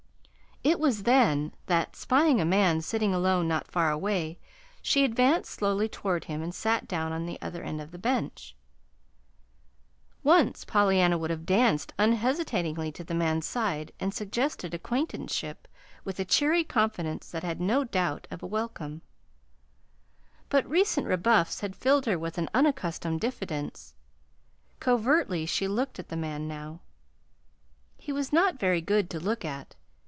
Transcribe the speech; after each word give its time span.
It 0.63 0.79
was 0.79 1.03
then 1.03 1.53
that, 1.65 1.95
spying 1.95 2.39
a 2.39 2.45
man 2.45 2.81
sitting 2.81 3.15
alone 3.15 3.47
not 3.47 3.71
far 3.71 3.89
away, 3.89 4.37
she 4.79 5.03
advanced 5.03 5.51
slowly 5.51 5.89
toward 5.89 6.25
him 6.25 6.43
and 6.43 6.53
sat 6.53 6.87
down 6.87 7.11
on 7.11 7.25
the 7.25 7.39
other 7.41 7.63
end 7.63 7.81
of 7.81 7.89
the 7.89 7.97
bench. 7.97 8.55
Once 10.23 10.63
Pollyanna 10.63 11.17
would 11.17 11.31
have 11.31 11.47
danced 11.47 11.93
unhesitatingly 11.97 12.91
to 12.91 13.03
the 13.03 13.15
man's 13.15 13.47
side 13.47 13.91
and 13.99 14.13
suggested 14.13 14.75
acquaintanceship 14.75 15.67
with 16.05 16.19
a 16.19 16.25
cheery 16.25 16.63
confidence 16.63 17.31
that 17.31 17.41
had 17.43 17.59
no 17.59 17.83
doubt 17.83 18.27
of 18.29 18.43
a 18.43 18.47
welcome; 18.47 19.01
but 20.47 20.69
recent 20.69 21.07
rebuffs 21.07 21.61
had 21.61 21.75
filled 21.75 22.05
her 22.05 22.19
with 22.19 22.37
unaccustomed 22.53 23.19
diffidence. 23.19 23.95
Covertly 24.79 25.47
she 25.47 25.67
looked 25.67 25.97
at 25.97 26.09
the 26.09 26.15
man 26.15 26.47
now. 26.47 26.81
He 27.97 28.11
was 28.11 28.31
not 28.31 28.59
very 28.59 28.79
good 28.79 29.09
to 29.09 29.19
look 29.19 29.43
at. 29.43 29.75